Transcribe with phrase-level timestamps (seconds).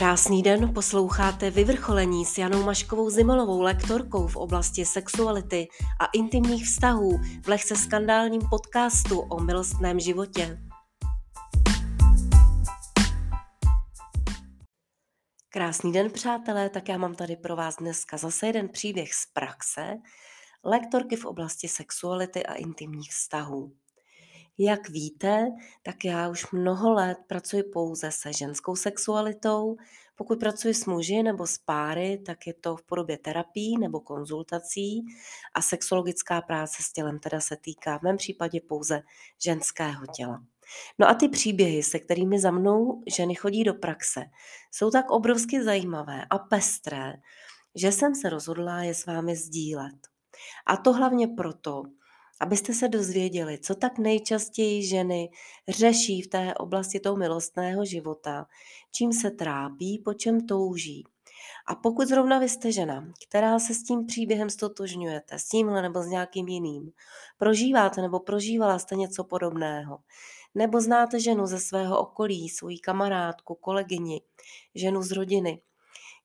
[0.00, 5.68] Krásný den, posloucháte Vyvrcholení s Janou Maškovou Zimolovou, lektorkou v oblasti sexuality
[6.00, 10.58] a intimních vztahů v lehce skandálním podcastu o milostném životě.
[15.48, 19.96] Krásný den, přátelé, tak já mám tady pro vás dneska zase jeden příběh z praxe,
[20.64, 23.72] lektorky v oblasti sexuality a intimních vztahů.
[24.62, 25.46] Jak víte,
[25.82, 29.76] tak já už mnoho let pracuji pouze se ženskou sexualitou.
[30.16, 35.04] Pokud pracuji s muži nebo s páry, tak je to v podobě terapií nebo konzultací
[35.54, 39.02] a sexologická práce s tělem teda se týká v mém případě pouze
[39.44, 40.44] ženského těla.
[40.98, 44.24] No a ty příběhy, se kterými za mnou ženy chodí do praxe,
[44.72, 47.12] jsou tak obrovsky zajímavé a pestré,
[47.74, 49.96] že jsem se rozhodla je s vámi sdílet.
[50.66, 51.82] A to hlavně proto,
[52.40, 55.30] abyste se dozvěděli, co tak nejčastěji ženy
[55.68, 58.46] řeší v té oblasti toho milostného života,
[58.92, 61.04] čím se trápí, po čem touží.
[61.66, 66.02] A pokud zrovna vy jste žena, která se s tím příběhem stotožňujete, s tímhle nebo
[66.02, 66.92] s nějakým jiným,
[67.38, 69.98] prožíváte nebo prožívala jste něco podobného,
[70.54, 74.20] nebo znáte ženu ze svého okolí, svoji kamarádku, kolegyni,
[74.74, 75.62] ženu z rodiny,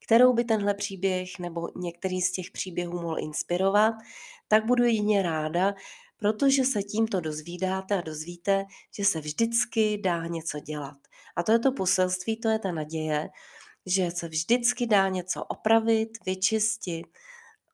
[0.05, 3.94] kterou by tenhle příběh nebo některý z těch příběhů mohl inspirovat,
[4.47, 5.75] tak budu jedině ráda,
[6.17, 8.66] protože se tímto dozvídáte a dozvíte,
[8.97, 10.97] že se vždycky dá něco dělat.
[11.35, 13.30] A to je to poselství, to je ta naděje,
[13.85, 17.07] že se vždycky dá něco opravit, vyčistit,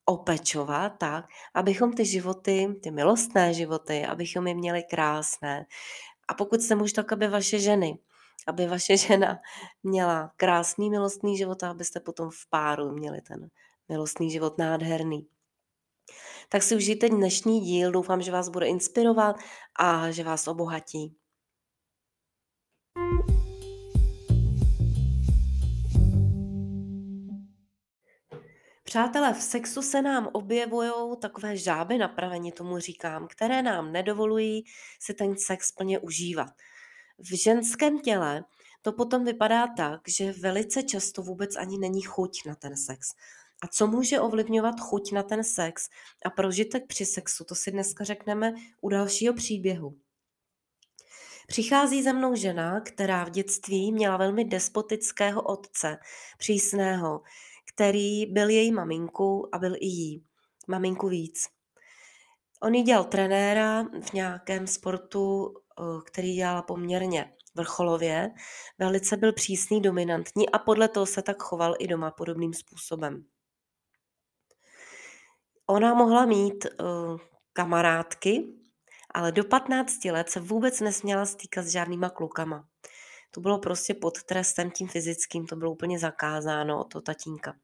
[0.06, 5.66] opečovat tak, abychom ty životy, ty milostné životy, abychom je měli krásné.
[6.28, 8.00] A pokud jste muž, tak aby vaše ženy,
[8.48, 9.40] aby vaše žena
[9.84, 13.50] měla krásný milostný život a abyste potom v páru měli ten
[13.90, 15.28] milostný život nádherný.
[16.50, 19.36] Tak si užijte dnešní díl, doufám, že vás bude inspirovat
[19.80, 21.16] a že vás obohatí.
[28.84, 34.64] Přátelé, v sexu se nám objevují takové žáby na pravení, tomu říkám, které nám nedovolují
[35.00, 36.50] si ten sex plně užívat.
[37.20, 38.44] V ženském těle
[38.82, 43.08] to potom vypadá tak, že velice často vůbec ani není chuť na ten sex.
[43.62, 45.90] A co může ovlivňovat chuť na ten sex
[46.26, 49.98] a prožitek při sexu, to si dneska řekneme u dalšího příběhu.
[51.48, 55.98] Přichází za mnou žena, která v dětství měla velmi despotického otce,
[56.38, 57.22] přísného,
[57.74, 60.24] který byl její maminku a byl i jí.
[60.68, 61.48] Maminku víc.
[62.62, 65.54] On jí dělal trenéra v nějakém sportu,
[66.06, 68.32] který dělal poměrně vrcholově.
[68.80, 73.26] Velice byl přísný, dominantní a podle toho se tak choval i doma podobným způsobem.
[75.72, 77.20] Ona mohla mít uh,
[77.54, 78.44] kamarádky,
[79.14, 82.66] ale do 15 let se vůbec nesměla stýkat s žádnýma klukama.
[83.32, 87.56] To bylo prostě pod trestem tím fyzickým, to bylo úplně zakázáno od toho tatínka.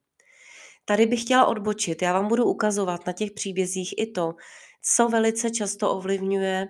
[0.86, 4.36] Tady bych chtěla odbočit, já vám budu ukazovat na těch příbězích i to,
[4.82, 6.68] co velice často ovlivňuje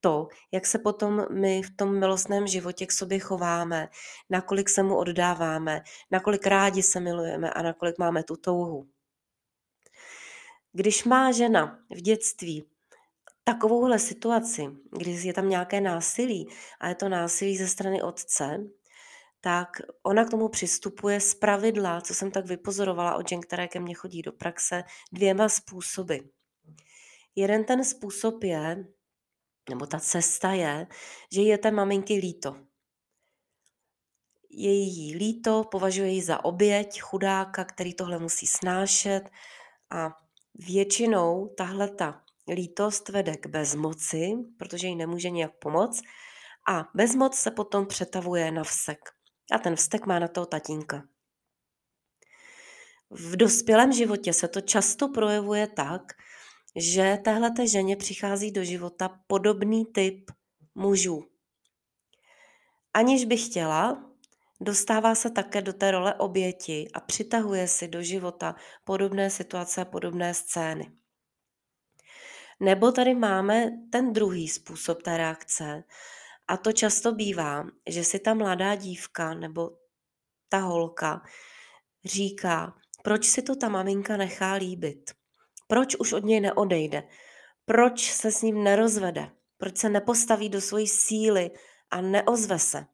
[0.00, 3.88] to, jak se potom my v tom milostném životě k sobě chováme,
[4.30, 8.88] nakolik se mu oddáváme, nakolik rádi se milujeme a nakolik máme tu touhu.
[10.72, 12.64] Když má žena v dětství
[13.44, 14.66] takovouhle situaci,
[14.98, 16.48] kdy je tam nějaké násilí
[16.80, 18.58] a je to násilí ze strany otce,
[19.40, 19.68] tak
[20.02, 23.94] ona k tomu přistupuje z pravidla, co jsem tak vypozorovala od žen, které ke mně
[23.94, 26.16] chodí do praxe, dvěma způsoby.
[27.34, 28.84] Jeden ten způsob je,
[29.70, 30.86] nebo ta cesta je,
[31.32, 32.56] že je té maminky líto.
[34.50, 39.22] Je jí líto, považuje ji za oběť, chudáka, který tohle musí snášet
[39.90, 40.27] a
[40.58, 42.24] Většinou tahle ta
[42.54, 46.02] lítost vede k bezmoci, protože jí nemůže nějak pomoct
[46.68, 48.98] a bezmoc se potom přetavuje na vztek.
[49.52, 51.02] A ten vztek má na toho tatínka.
[53.10, 56.02] V dospělém životě se to často projevuje tak,
[56.76, 60.30] že téhle ženě přichází do života podobný typ
[60.74, 61.24] mužů.
[62.94, 64.07] Aniž by chtěla,
[64.60, 70.34] Dostává se také do té role oběti a přitahuje si do života podobné situace podobné
[70.34, 70.92] scény.
[72.60, 75.84] Nebo tady máme ten druhý způsob té reakce,
[76.48, 79.70] a to často bývá, že si ta mladá dívka nebo
[80.48, 81.22] ta holka
[82.04, 85.10] říká, proč si to ta maminka nechá líbit,
[85.66, 87.08] proč už od něj neodejde,
[87.64, 91.50] proč se s ním nerozvede, proč se nepostaví do svojí síly
[91.90, 92.86] a neozve se.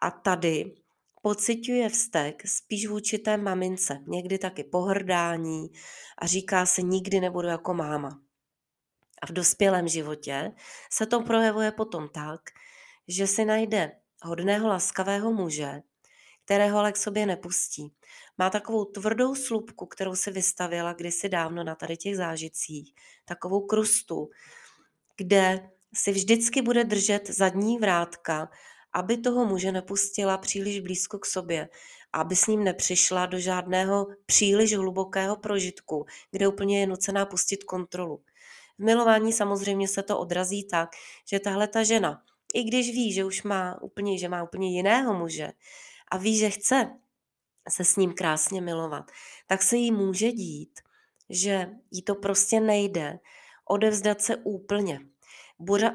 [0.00, 0.74] A tady
[1.22, 5.70] pociťuje vztek spíš vůči té mamince, někdy taky pohrdání
[6.18, 8.20] a říká se nikdy nebudu jako máma.
[9.22, 10.52] A v dospělém životě
[10.90, 12.40] se to projevuje potom tak,
[13.08, 13.92] že si najde
[14.22, 15.82] hodného laskavého muže,
[16.44, 17.92] kterého ale k sobě nepustí.
[18.38, 22.94] Má takovou tvrdou slupku, kterou si vystavila kdysi dávno na tady těch zážitcích,
[23.24, 24.30] takovou krustu,
[25.16, 28.50] kde si vždycky bude držet zadní vrátka,
[28.92, 31.68] aby toho muže nepustila příliš blízko k sobě,
[32.12, 38.22] aby s ním nepřišla do žádného příliš hlubokého prožitku, kde úplně je nucená pustit kontrolu.
[38.78, 40.90] V milování samozřejmě se to odrazí tak,
[41.30, 42.22] že tahle ta žena,
[42.54, 45.52] i když ví, že už má úplně, že má úplně jiného muže
[46.12, 46.90] a ví, že chce
[47.68, 49.10] se s ním krásně milovat,
[49.46, 50.80] tak se jí může dít,
[51.30, 53.18] že jí to prostě nejde
[53.64, 55.00] odevzdat se úplně.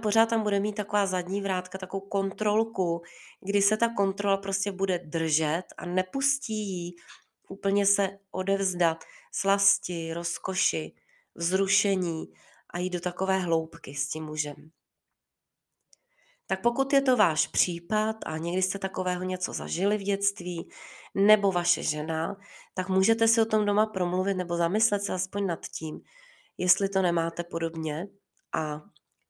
[0.02, 3.02] Pořád tam bude mít taková zadní vrátka, takovou kontrolku,
[3.46, 6.96] kdy se ta kontrola prostě bude držet a nepustí jí
[7.50, 10.94] úplně se odevzdat slasti, rozkoši,
[11.36, 12.26] vzrušení
[12.70, 14.72] a jít do takové hloubky s tím mužem.
[16.48, 20.70] Tak pokud je to váš případ a někdy jste takového něco zažili v dětství,
[21.16, 22.38] nebo vaše žena,
[22.74, 26.02] tak můžete si o tom doma promluvit nebo zamyslet se aspoň nad tím,
[26.58, 28.08] jestli to nemáte podobně
[28.54, 28.82] a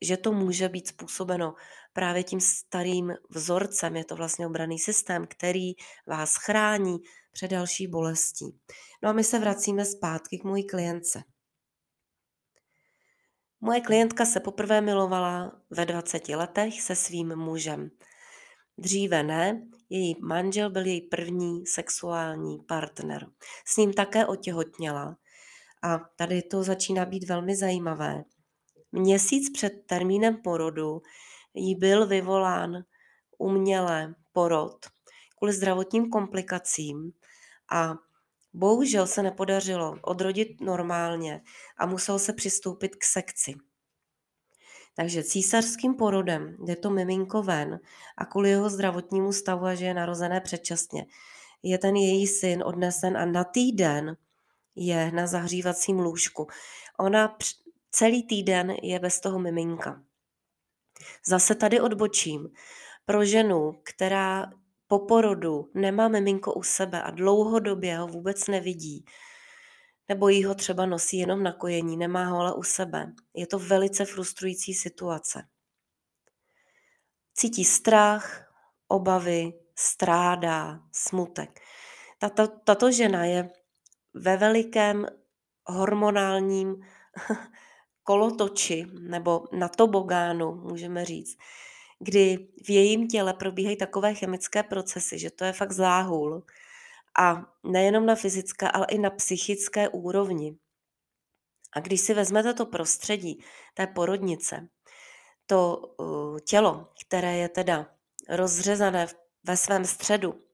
[0.02, 1.54] že to může být způsobeno
[1.94, 3.96] právě tím starým vzorcem.
[3.96, 5.74] Je to vlastně obraný systém, který
[6.08, 6.98] vás chrání
[7.32, 8.60] před další bolestí.
[9.04, 11.24] No a my se vracíme zpátky k mojí klientce.
[13.62, 17.90] Moje klientka se poprvé milovala ve 20 letech se svým mužem.
[18.78, 23.28] Dříve ne, její manžel byl její první sexuální partner.
[23.66, 25.18] S ním také otěhotněla.
[25.84, 28.24] A tady to začíná být velmi zajímavé.
[28.96, 31.02] Měsíc před termínem porodu
[31.54, 32.84] jí byl vyvolán
[33.38, 34.86] uměle porod
[35.38, 37.12] kvůli zdravotním komplikacím
[37.72, 37.96] a
[38.58, 41.42] Bohužel se nepodařilo odrodit normálně
[41.78, 43.54] a musel se přistoupit k sekci.
[44.96, 47.80] Takže císařským porodem jde to miminko ven
[48.18, 51.06] a kvůli jeho zdravotnímu stavu a že je narozené předčasně,
[51.64, 54.18] je ten její syn odnesen a na týden
[54.76, 56.48] je na zahřívacím lůžku.
[57.00, 57.38] Ona
[57.96, 60.04] celý týden je bez toho miminka.
[61.28, 62.50] Zase tady odbočím.
[63.06, 64.52] Pro ženu, která
[64.88, 69.06] po porodu nemá miminko u sebe a dlouhodobě ho vůbec nevidí,
[70.10, 73.14] nebo jí ho třeba nosí jenom na kojení, nemá ho ale u sebe.
[73.34, 75.48] Je to velice frustrující situace.
[77.34, 78.52] Cítí strach,
[78.88, 81.60] obavy, strádá, smutek.
[82.20, 83.50] Tato, tato žena je
[84.14, 85.08] ve velikém
[85.66, 86.76] hormonálním
[88.06, 91.38] kolotoči nebo na tobogánu, můžeme říct
[92.00, 96.44] kdy v jejím těle probíhají takové chemické procesy, že to je fakt záhul.
[97.19, 100.57] A nejenom na fyzické, ale i na psychické úrovni.
[101.74, 103.44] A když si vezmete to prostředí
[103.74, 104.68] té porodnice,
[105.46, 107.88] to uh, tělo, které je teda
[108.30, 109.08] rozřezané
[109.44, 110.45] ve svém středu,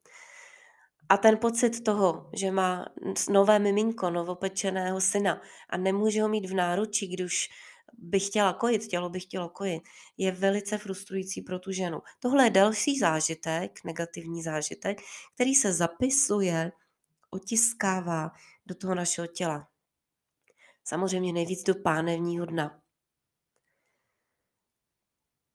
[1.12, 2.86] a ten pocit toho, že má
[3.30, 7.50] nové miminko, novopečeného syna a nemůže ho mít v náručí, když
[7.94, 9.84] by chtěla kojit, tělo by chtělo kojit,
[10.18, 12.02] je velice frustrující pro tu ženu.
[12.20, 15.02] Tohle je další zážitek, negativní zážitek,
[15.36, 16.72] který se zapisuje,
[17.30, 18.32] otiskává
[18.66, 19.68] do toho našeho těla.
[20.84, 22.82] Samozřejmě nejvíc do pánevního dna.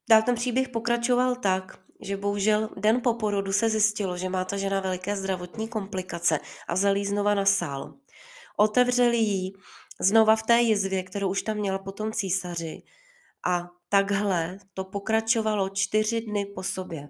[0.08, 4.56] Dál ten příběh pokračoval tak, že bohužel den po porodu se zjistilo, že má ta
[4.56, 7.94] žena veliké zdravotní komplikace a vzali ji znova na sál.
[8.56, 9.52] Otevřeli ji
[10.00, 12.82] znova v té jizvě, kterou už tam měla po tom císaři.
[13.46, 17.08] A takhle to pokračovalo čtyři dny po sobě.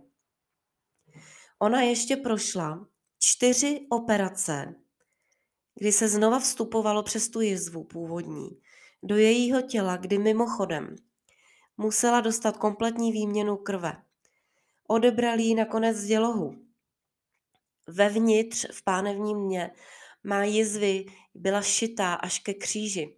[1.58, 2.86] Ona ještě prošla
[3.18, 4.74] čtyři operace,
[5.74, 8.48] kdy se znova vstupovalo přes tu jizvu původní
[9.02, 10.96] do jejího těla, kdy mimochodem
[11.76, 14.05] musela dostat kompletní výměnu krve.
[14.86, 16.54] Odebrali jí nakonec dělohu.
[17.86, 19.70] Vevnitř v pánevním mě
[20.24, 23.16] má jizvy, byla šitá až ke kříži.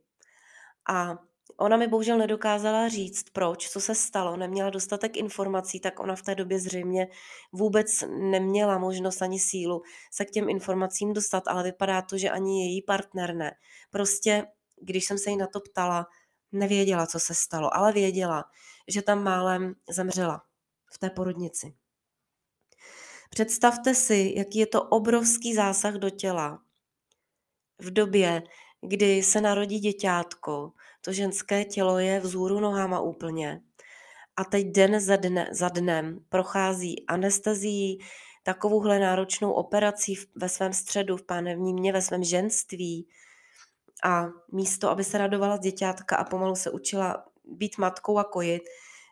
[0.89, 1.19] A
[1.57, 6.23] ona mi bohužel nedokázala říct, proč, co se stalo, neměla dostatek informací, tak ona v
[6.23, 7.09] té době zřejmě
[7.53, 9.83] vůbec neměla možnost ani sílu
[10.13, 13.53] se k těm informacím dostat, ale vypadá to, že ani její partner ne.
[13.91, 14.47] Prostě,
[14.81, 16.07] když jsem se jí na to ptala,
[16.53, 18.45] nevěděla, co se stalo, ale věděla,
[18.89, 20.48] že tam málem zemřela
[20.91, 21.75] v té porodnici.
[23.31, 26.63] Představte si, jaký je to obrovský zásah do těla,
[27.79, 28.43] v době,
[28.81, 33.63] kdy se narodí děťátko, to ženské tělo je vzhůru nohama úplně.
[34.37, 37.99] A teď den za, dne, za dnem prochází anestezií,
[38.43, 43.09] takovouhle náročnou operací ve svém středu, v pánevním mě, ve svém ženství.
[44.05, 48.63] A místo, aby se radovala z děťátka a pomalu se učila být matkou a kojit,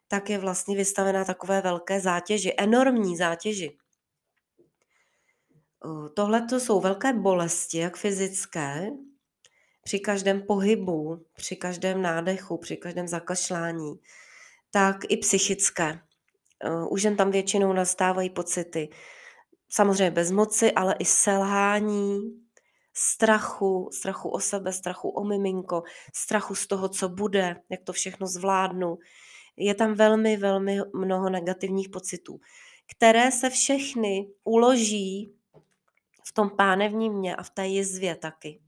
[0.09, 3.77] tak je vlastně vystavená takové velké zátěži, enormní zátěži.
[6.15, 8.91] Tohle to jsou velké bolesti, jak fyzické,
[9.85, 13.95] při každém pohybu, při každém nádechu, při každém zakašlání,
[14.71, 16.01] tak i psychické.
[16.91, 18.89] U žen tam většinou nastávají pocity
[19.69, 22.21] samozřejmě bezmoci, ale i selhání,
[22.95, 25.83] strachu, strachu o sebe, strachu o miminko,
[26.15, 28.99] strachu z toho, co bude, jak to všechno zvládnu.
[29.57, 32.41] Je tam velmi, velmi mnoho negativních pocitů,
[32.97, 35.35] které se všechny uloží
[36.25, 38.61] v tom pánevním mě a v té jizvě taky.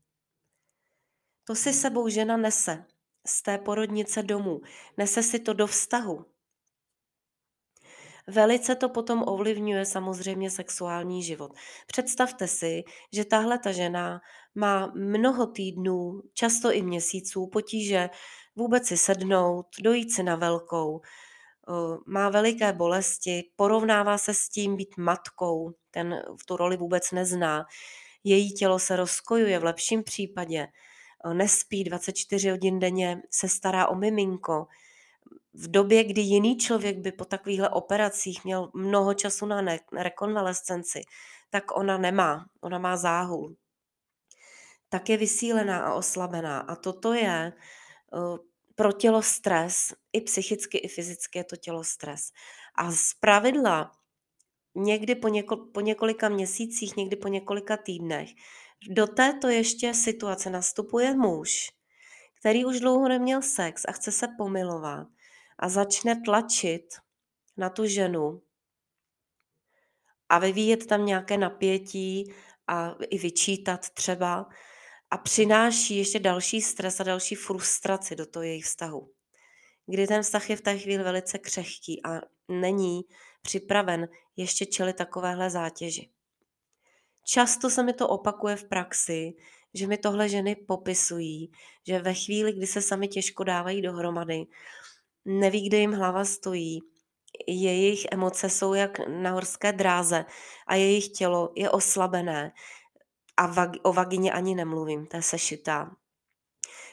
[1.45, 2.85] To si sebou žena nese
[3.26, 4.61] z té porodnice domů.
[4.97, 6.25] Nese si to do vztahu.
[8.26, 11.52] Velice to potom ovlivňuje samozřejmě sexuální život.
[11.87, 14.21] Představte si, že tahle ta žena
[14.54, 18.11] má mnoho týdnů, často i měsíců potíže
[18.58, 21.00] vůbec si sednout, dojít si na velkou,
[22.06, 27.64] má veliké bolesti, porovnává se s tím být matkou, ten v tu roli vůbec nezná.
[28.24, 30.66] Její tělo se rozkojuje v lepším případě,
[31.32, 34.66] nespí 24 hodin denně, se stará o miminko,
[35.54, 39.62] v době, kdy jiný člověk by po takovýchhle operacích měl mnoho času na
[39.96, 41.02] rekonvalescenci,
[41.50, 43.56] tak ona nemá, ona má záhul.
[44.88, 46.60] Tak je vysílená a oslabená.
[46.60, 47.60] A toto je uh,
[48.74, 52.30] pro tělo stres, i psychicky, i fyzicky je to tělo stres.
[52.74, 53.92] A z pravidla
[54.74, 58.30] někdy po, něko- po několika měsících, někdy po několika týdnech,
[58.90, 61.70] do této ještě situace nastupuje muž,
[62.40, 65.06] který už dlouho neměl sex a chce se pomilovat
[65.58, 66.84] a začne tlačit
[67.56, 68.42] na tu ženu
[70.28, 72.34] a vyvíjet tam nějaké napětí
[72.66, 74.48] a i vyčítat třeba
[75.10, 79.10] a přináší ještě další stres a další frustraci do toho jejich vztahu.
[79.86, 83.02] Kdy ten vztah je v té chvíli velice křehký a není
[83.42, 86.10] připraven ještě čelit takovéhle zátěži.
[87.24, 89.34] Často se mi to opakuje v praxi,
[89.74, 91.52] že mi tohle ženy popisují,
[91.86, 94.46] že ve chvíli, kdy se sami těžko dávají dohromady,
[95.24, 96.80] neví, kde jim hlava stojí.
[97.46, 100.24] Jejich emoce jsou jak na horské dráze
[100.66, 102.52] a jejich tělo je oslabené.
[103.38, 105.90] A vag- o vagině ani nemluvím, to je sešitá.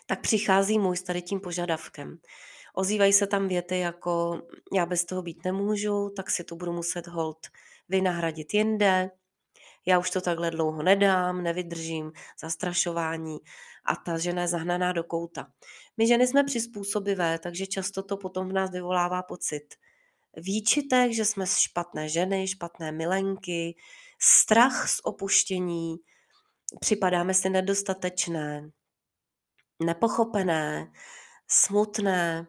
[0.06, 2.18] Tak přichází můj s tady tím požadavkem.
[2.74, 4.42] Ozývají se tam věty jako
[4.74, 7.38] já bez toho být nemůžu, tak si to budu muset hold
[7.90, 9.12] vynahradit jinde,
[9.86, 13.38] já už to takhle dlouho nedám, nevydržím, zastrašování
[13.86, 15.48] a ta žena je zahnaná do kouta.
[15.98, 19.75] My ženy jsme přizpůsobivé, takže často to potom v nás vyvolává pocit
[20.38, 23.75] výčitek, že jsme špatné ženy, špatné milenky,
[24.20, 25.96] strach z opuštění,
[26.79, 28.69] připadáme si nedostatečné,
[29.84, 30.91] nepochopené,
[31.48, 32.48] smutné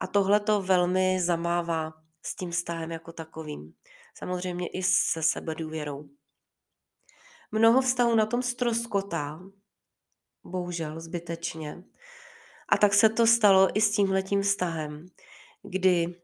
[0.00, 1.92] a tohle to velmi zamává
[2.22, 3.74] s tím vztahem jako takovým.
[4.18, 6.08] Samozřejmě i se sebedůvěrou.
[7.52, 9.40] Mnoho vztahů na tom stroskotá,
[10.44, 11.84] bohužel zbytečně.
[12.68, 15.06] A tak se to stalo i s tímhletím vztahem,
[15.62, 16.22] kdy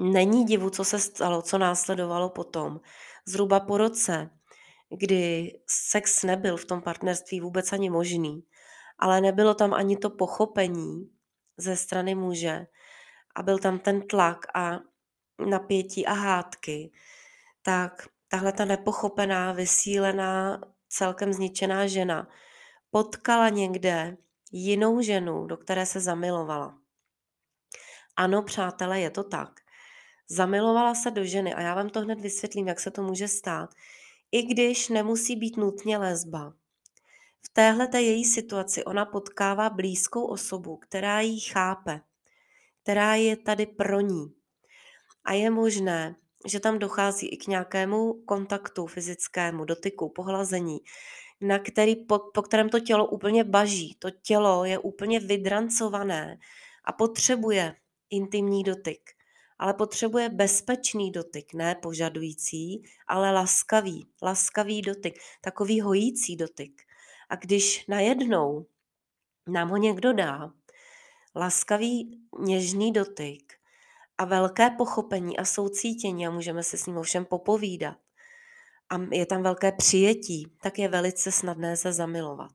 [0.00, 2.80] není divu, co se stalo, co následovalo potom.
[3.26, 4.37] Zhruba po roce,
[4.90, 8.44] kdy sex nebyl v tom partnerství vůbec ani možný,
[8.98, 11.10] ale nebylo tam ani to pochopení
[11.56, 12.66] ze strany muže
[13.34, 14.80] a byl tam ten tlak a
[15.46, 16.92] napětí a hádky,
[17.62, 22.28] tak tahle ta nepochopená, vysílená, celkem zničená žena
[22.90, 24.16] potkala někde
[24.52, 26.78] jinou ženu, do které se zamilovala.
[28.16, 29.60] Ano, přátelé, je to tak.
[30.30, 33.74] Zamilovala se do ženy a já vám to hned vysvětlím, jak se to může stát,
[34.32, 36.54] i když nemusí být nutně lesba.
[37.46, 42.00] V téhle její situaci ona potkává blízkou osobu, která ji chápe,
[42.82, 44.34] která je tady pro ní.
[45.24, 46.16] A je možné,
[46.46, 50.78] že tam dochází i k nějakému kontaktu fyzickému, dotyku, pohlazení,
[51.40, 53.96] na který, po, po kterém to tělo úplně baží.
[53.98, 56.38] To tělo je úplně vydrancované
[56.84, 57.74] a potřebuje
[58.10, 59.17] intimní dotyk.
[59.58, 66.82] Ale potřebuje bezpečný dotyk, ne požadující, ale laskavý, laskavý dotyk, takový hojící dotyk.
[67.28, 68.66] A když najednou
[69.48, 70.52] nám ho někdo dá,
[71.36, 73.58] laskavý, něžný dotyk,
[74.18, 77.96] a velké pochopení a soucítění a můžeme se s ním ovšem popovídat
[78.90, 82.52] a je tam velké přijetí, tak je velice snadné se zamilovat.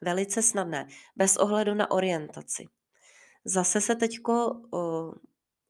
[0.00, 2.66] Velice snadné, bez ohledu na orientaci.
[3.44, 5.12] Zase se teďko, o,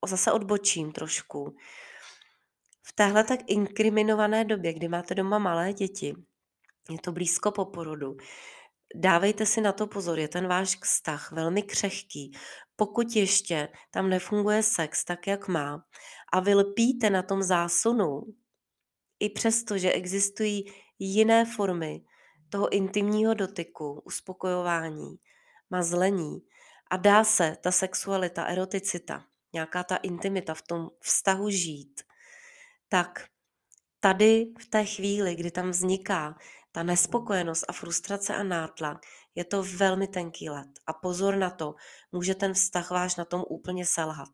[0.06, 1.56] zase odbočím trošku.
[2.82, 6.14] V téhle tak inkriminované době, kdy máte doma malé děti,
[6.90, 8.16] je to blízko po porodu,
[8.94, 12.32] dávejte si na to pozor, je ten váš vztah velmi křehký.
[12.76, 15.84] Pokud ještě tam nefunguje sex tak, jak má,
[16.32, 18.22] a vy lpíte na tom zásunu,
[19.20, 20.64] i přesto, že existují
[20.98, 22.04] jiné formy
[22.48, 25.16] toho intimního dotyku, uspokojování,
[25.70, 26.38] mazlení
[26.90, 32.02] a dá se ta sexualita, eroticita, nějaká ta intimita v tom vztahu žít,
[32.88, 33.26] tak
[34.00, 36.38] tady v té chvíli, kdy tam vzniká
[36.72, 38.98] ta nespokojenost a frustrace a nátlak,
[39.34, 40.68] je to velmi tenký let.
[40.86, 41.74] A pozor na to,
[42.12, 44.32] může ten vztah váš na tom úplně selhat.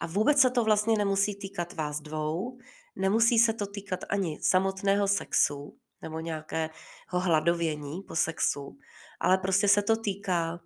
[0.00, 2.58] A vůbec se to vlastně nemusí týkat vás dvou,
[2.96, 6.70] nemusí se to týkat ani samotného sexu nebo nějakého
[7.08, 8.78] hladovění po sexu,
[9.20, 10.60] ale prostě se to týká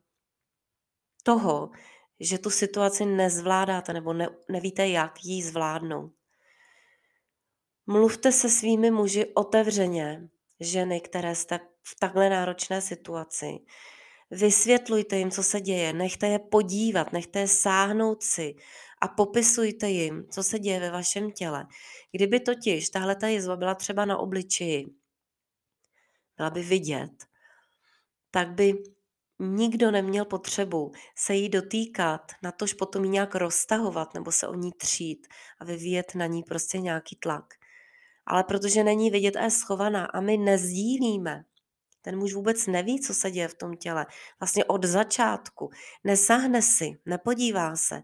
[1.23, 1.71] toho,
[2.23, 6.13] že tu situaci nezvládáte nebo ne, nevíte, jak ji zvládnout.
[7.87, 10.29] Mluvte se svými muži otevřeně,
[10.61, 13.59] ženy, které jste v takhle náročné situaci.
[14.31, 18.55] Vysvětlujte jim, co se děje, nechte je podívat, nechte je sáhnout si
[19.01, 21.67] a popisujte jim, co se děje ve vašem těle.
[22.13, 24.87] Kdyby totiž tahle ta jizva byla třeba na obličeji,
[26.37, 27.13] byla by vidět,
[28.31, 28.83] tak by
[29.43, 34.73] nikdo neměl potřebu se jí dotýkat, natož potom ji nějak roztahovat nebo se o ní
[34.73, 35.27] třít
[35.61, 37.45] a vyvíjet na ní prostě nějaký tlak.
[38.27, 41.45] Ale protože není vidět a je schovaná a my nezdílíme,
[42.03, 44.07] ten muž vůbec neví, co se děje v tom těle.
[44.41, 45.71] Vlastně od začátku.
[46.05, 48.03] Nesáhne si, nepodívá se,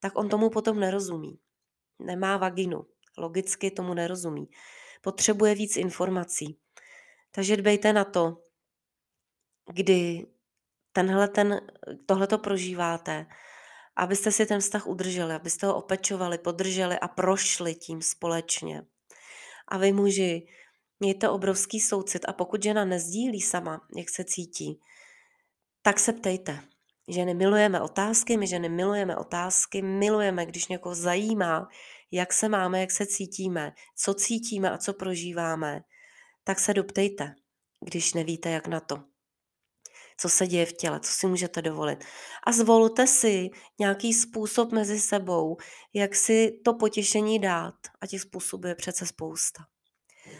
[0.00, 1.38] tak on tomu potom nerozumí.
[1.98, 2.86] Nemá vaginu.
[3.18, 4.48] Logicky tomu nerozumí.
[5.02, 6.58] Potřebuje víc informací.
[7.30, 8.36] Takže dbejte na to,
[9.72, 10.26] kdy
[10.92, 11.60] tenhle ten,
[12.06, 13.26] tohleto prožíváte,
[13.96, 18.82] abyste si ten vztah udrželi, abyste ho opečovali, podrželi a prošli tím společně.
[19.68, 20.46] A vy muži,
[21.00, 24.80] mějte obrovský soucit a pokud žena nezdílí sama, jak se cítí,
[25.82, 26.60] tak se ptejte.
[27.08, 31.68] Ženy milujeme otázky, my ženy milujeme otázky, milujeme, když někoho zajímá,
[32.10, 35.80] jak se máme, jak se cítíme, co cítíme a co prožíváme,
[36.44, 37.34] tak se doptejte,
[37.84, 39.11] když nevíte, jak na to.
[40.22, 42.04] Co se děje v těle, co si můžete dovolit.
[42.46, 45.56] A zvolte si nějaký způsob mezi sebou,
[45.94, 47.74] jak si to potěšení dát.
[48.00, 49.64] A těch způsobů je přece spousta.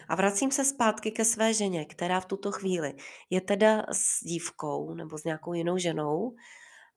[0.09, 2.95] A vracím se zpátky ke své ženě, která v tuto chvíli
[3.31, 6.35] je teda s dívkou nebo s nějakou jinou ženou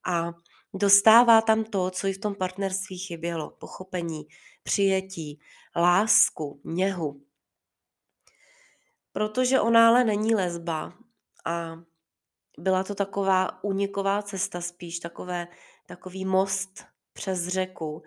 [0.08, 0.32] a
[0.74, 3.50] dostává tam to, co jí v tom partnerství chybělo.
[3.50, 4.24] Pochopení,
[4.63, 5.39] přijetí,
[5.76, 7.21] lásku, něhu.
[9.12, 10.93] Protože ona ale není lesba
[11.45, 11.76] a
[12.57, 15.47] byla to taková uniková cesta spíš, takové,
[15.85, 18.03] takový most přes řeku,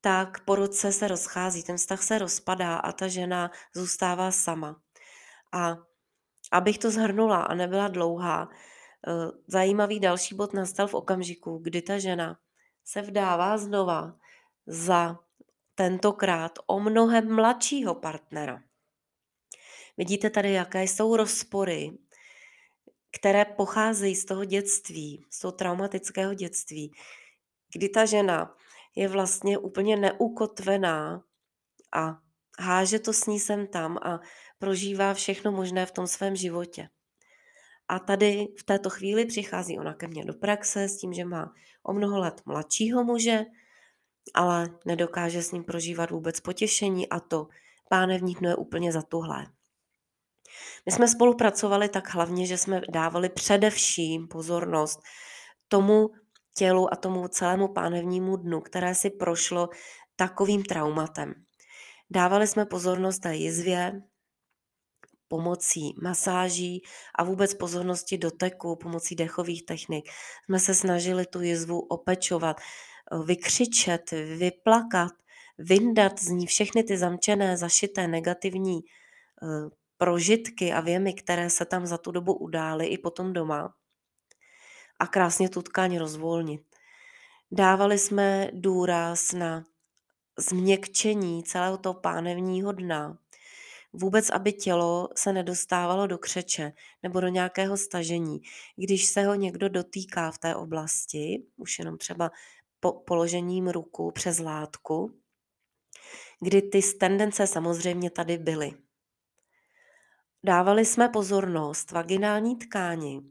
[0.00, 4.80] tak po roce se rozchází, ten vztah se rozpadá a ta žena zůstává sama.
[5.52, 5.76] A
[6.52, 9.12] abych to zhrnula a nebyla dlouhá, eh,
[9.46, 12.38] zajímavý další bod nastal v okamžiku, kdy ta žena
[12.84, 14.14] se vdává znova
[14.66, 15.18] za
[15.74, 18.62] tentokrát o mnohem mladšího partnera.
[19.96, 21.98] Vidíte tady, jaké jsou rozpory,
[23.12, 26.92] které pocházejí z toho dětství, z toho traumatického dětství,
[27.74, 28.54] kdy ta žena
[28.96, 31.22] je vlastně úplně neukotvená
[31.94, 32.18] a
[32.58, 34.20] háže to s ní sem tam a
[34.58, 36.88] prožívá všechno možné v tom svém životě.
[37.88, 41.54] A tady v této chvíli přichází ona ke mně do praxe s tím, že má
[41.82, 43.44] o mnoho let mladšího muže,
[44.34, 47.48] ale nedokáže s ním prožívat vůbec potěšení a to
[47.88, 49.46] pánevní dno je úplně zatuhlé.
[50.86, 55.00] My jsme spolupracovali tak hlavně, že jsme dávali především pozornost
[55.68, 56.10] tomu
[56.56, 59.68] tělu a tomu celému pánevnímu dnu, které si prošlo
[60.16, 61.34] takovým traumatem.
[62.10, 64.02] Dávali jsme pozornost té jizvě
[65.28, 66.82] pomocí masáží
[67.18, 70.04] a vůbec pozornosti doteku, pomocí dechových technik.
[70.44, 72.56] Jsme se snažili tu jizvu opečovat,
[73.24, 75.12] vykřičet, vyplakat,
[75.58, 78.80] vyndat z ní všechny ty zamčené, zašité negativní
[79.42, 83.74] eh, prožitky a věmy, které se tam za tu dobu udály i potom doma
[84.98, 86.62] a krásně tu tkáň rozvolnit.
[87.52, 89.64] Dávali jsme důraz na
[90.38, 93.18] změkčení celého toho pánevního dna,
[93.92, 98.40] vůbec aby tělo se nedostávalo do křeče nebo do nějakého stažení.
[98.76, 102.30] Když se ho někdo dotýká v té oblasti, už jenom třeba
[102.80, 105.20] po položením ruku přes látku,
[106.40, 108.74] kdy ty tendence samozřejmě tady byly.
[110.44, 113.22] Dávali jsme pozornost vaginální tkáni,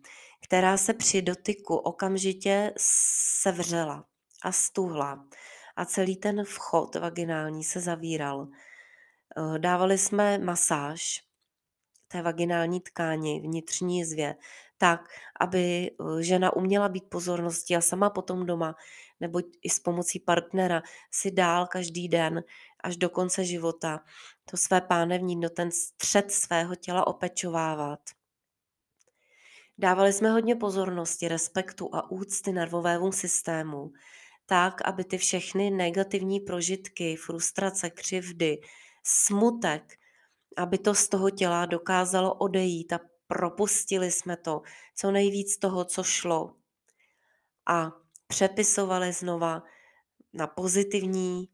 [0.43, 2.73] která se při dotyku okamžitě
[3.41, 4.05] sevřela
[4.43, 5.25] a stuhla
[5.75, 8.47] a celý ten vchod vaginální se zavíral.
[9.37, 11.23] Eh, dávali jsme masáž
[12.07, 14.35] té vaginální tkáni, vnitřní jizvě,
[14.77, 15.01] tak,
[15.39, 18.75] aby eh, žena uměla být pozornosti a sama potom doma,
[19.19, 22.43] nebo i s pomocí partnera si dál každý den
[22.83, 23.99] až do konce života
[24.45, 27.99] to své pánevní dno, ten střed svého těla opečovávat.
[29.77, 33.91] Dávali jsme hodně pozornosti, respektu a úcty nervovému systému,
[34.45, 38.57] tak, aby ty všechny negativní prožitky, frustrace, křivdy,
[39.03, 39.99] smutek,
[40.57, 44.61] aby to z toho těla dokázalo odejít a propustili jsme to,
[44.95, 46.55] co nejvíc toho, co šlo.
[47.67, 47.91] A
[48.27, 49.63] přepisovali znova
[50.33, 51.49] na pozitivní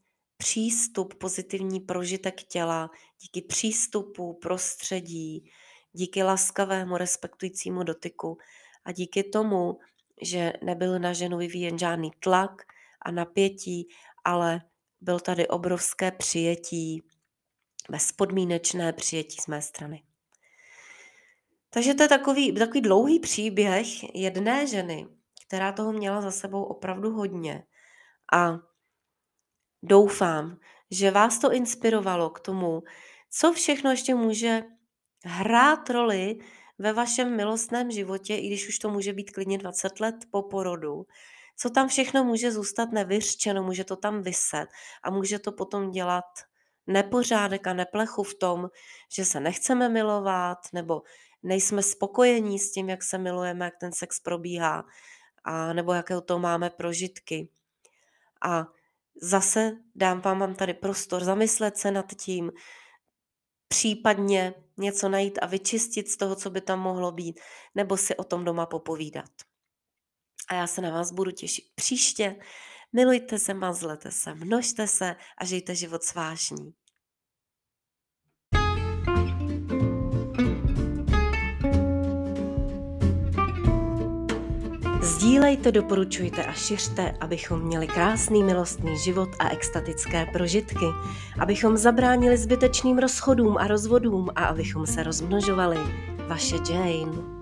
[0.45, 2.89] přístup, pozitivní prožitek těla,
[3.21, 5.51] díky přístupu, prostředí,
[5.93, 8.37] díky laskavému, respektujícímu dotyku
[8.85, 9.77] a díky tomu,
[10.21, 12.61] že nebyl na ženu vyvíjen žádný tlak
[13.01, 13.87] a napětí,
[14.23, 14.61] ale
[15.01, 17.03] byl tady obrovské přijetí,
[17.89, 20.03] bezpodmínečné přijetí z mé strany.
[21.69, 25.07] Takže to je takový, takový dlouhý příběh jedné ženy,
[25.47, 27.63] která toho měla za sebou opravdu hodně.
[28.33, 28.59] A
[29.85, 30.57] doufám,
[30.91, 32.83] že vás to inspirovalo k tomu,
[33.29, 34.63] co všechno ještě může
[35.25, 36.39] hrát roli
[36.77, 41.05] ve vašem milostném životě, i když už to může být klidně 20 let po porodu,
[41.57, 44.67] co tam všechno může zůstat nevyřčeno, může to tam vyset
[45.03, 46.25] a může to potom dělat
[46.87, 48.69] nepořádek a neplechu v tom,
[49.11, 51.01] že se nechceme milovat nebo
[51.43, 54.85] nejsme spokojení s tím, jak se milujeme, jak ten sex probíhá
[55.43, 57.49] a nebo jaké to máme prožitky.
[58.41, 58.67] A
[59.21, 62.51] zase dám vám, vám tady prostor zamyslet se nad tím,
[63.67, 67.39] případně něco najít a vyčistit z toho, co by tam mohlo být,
[67.75, 69.31] nebo si o tom doma popovídat.
[70.49, 72.35] A já se na vás budu těšit příště.
[72.93, 76.13] Milujte se, mazlete se, množte se a žijte život s
[85.05, 90.85] Sdílejte, doporučujte a šiřte, abychom měli krásný milostný život a extatické prožitky,
[91.39, 95.77] abychom zabránili zbytečným rozchodům a rozvodům a abychom se rozmnožovali.
[96.27, 97.34] Vaše Jane.